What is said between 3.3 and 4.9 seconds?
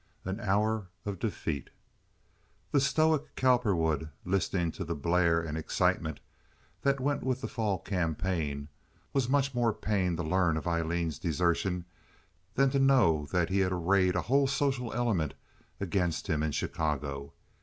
Cowperwood, listening to